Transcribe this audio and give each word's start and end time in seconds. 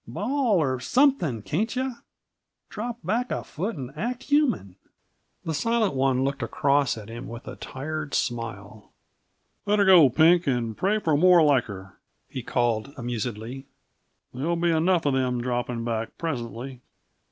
Bawl, 0.07 0.57
or 0.57 0.79
something, 0.79 1.43
can't 1.43 1.75
yuh? 1.75 1.91
Drop 2.69 2.97
back 3.03 3.29
a 3.29 3.43
foot 3.43 3.75
and 3.75 3.91
act 3.95 4.23
human!" 4.23 4.75
The 5.45 5.53
Silent 5.53 5.93
One 5.93 6.23
looked 6.23 6.41
across 6.41 6.97
at 6.97 7.07
him 7.07 7.27
with 7.27 7.47
a 7.47 7.55
tired 7.55 8.15
smile. 8.15 8.89
"Let 9.67 9.77
her 9.77 9.85
go, 9.85 10.09
Pink, 10.09 10.47
and 10.47 10.75
pray 10.75 10.97
for 10.97 11.15
more 11.15 11.43
like 11.43 11.65
her," 11.65 11.99
he 12.27 12.41
called 12.41 12.95
amusedly. 12.97 13.67
"There'll 14.33 14.55
be 14.55 14.71
enough 14.71 15.05
of 15.05 15.13
them 15.13 15.39
dropping 15.39 15.85
back 15.85 16.17
presently." 16.17 16.81